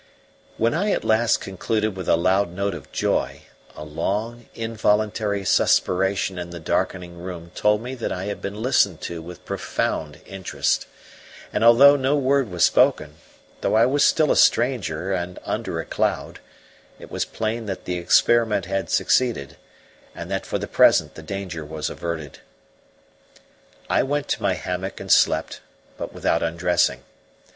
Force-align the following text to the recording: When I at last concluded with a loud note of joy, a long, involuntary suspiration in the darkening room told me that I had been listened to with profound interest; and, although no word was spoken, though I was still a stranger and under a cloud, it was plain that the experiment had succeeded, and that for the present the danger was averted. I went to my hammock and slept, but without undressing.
When 0.57 0.73
I 0.73 0.89
at 0.93 1.03
last 1.03 1.41
concluded 1.41 1.95
with 1.95 2.09
a 2.09 2.15
loud 2.15 2.49
note 2.51 2.73
of 2.73 2.91
joy, 2.91 3.43
a 3.75 3.83
long, 3.83 4.47
involuntary 4.55 5.45
suspiration 5.45 6.39
in 6.39 6.49
the 6.49 6.59
darkening 6.59 7.19
room 7.19 7.51
told 7.53 7.83
me 7.83 7.93
that 7.93 8.11
I 8.11 8.23
had 8.25 8.41
been 8.41 8.63
listened 8.63 8.99
to 9.01 9.21
with 9.21 9.45
profound 9.45 10.19
interest; 10.25 10.87
and, 11.53 11.63
although 11.63 11.95
no 11.95 12.15
word 12.15 12.49
was 12.49 12.65
spoken, 12.65 13.17
though 13.61 13.75
I 13.75 13.85
was 13.85 14.03
still 14.03 14.31
a 14.31 14.35
stranger 14.35 15.13
and 15.13 15.37
under 15.45 15.79
a 15.79 15.85
cloud, 15.85 16.39
it 16.97 17.11
was 17.11 17.23
plain 17.23 17.67
that 17.67 17.85
the 17.85 17.99
experiment 17.99 18.65
had 18.65 18.89
succeeded, 18.89 19.55
and 20.15 20.31
that 20.31 20.47
for 20.47 20.57
the 20.57 20.67
present 20.67 21.13
the 21.13 21.21
danger 21.21 21.63
was 21.63 21.91
averted. 21.91 22.39
I 23.87 24.01
went 24.01 24.27
to 24.29 24.41
my 24.41 24.55
hammock 24.55 24.99
and 24.99 25.11
slept, 25.11 25.61
but 25.95 26.11
without 26.11 26.41
undressing. 26.41 27.03